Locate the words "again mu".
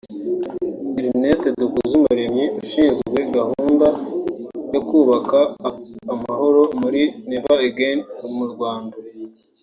7.69-8.45